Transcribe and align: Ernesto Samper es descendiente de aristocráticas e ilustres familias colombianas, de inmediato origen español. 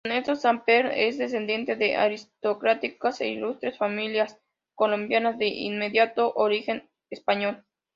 Ernesto 0.03 0.35
Samper 0.35 0.87
es 0.95 1.19
descendiente 1.19 1.75
de 1.75 1.95
aristocráticas 1.95 3.21
e 3.21 3.27
ilustres 3.27 3.77
familias 3.77 4.39
colombianas, 4.73 5.37
de 5.37 5.49
inmediato 5.49 6.33
origen 6.33 6.89
español. 7.11 7.63